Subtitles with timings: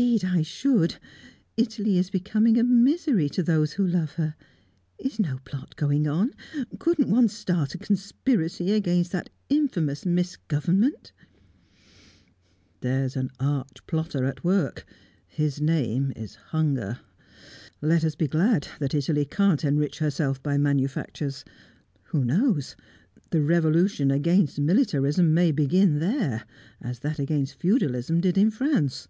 [0.00, 0.96] "Indeed I should!
[1.56, 4.36] Italy is becoming a misery to those who love her.
[4.98, 6.34] Is no plot going on?
[6.78, 11.12] Couldn't one start a conspiracy against that infamous misgovernment?"
[12.80, 14.86] "There's an arch plotter at work.
[15.26, 17.00] His name is Hunger.
[17.80, 21.44] Let us be glad that Italy can't enrich herself by manufactures.
[22.04, 22.76] Who knows?
[23.30, 26.44] The revolution against militarism may begin there,
[26.80, 29.08] as that against feudalism did in France.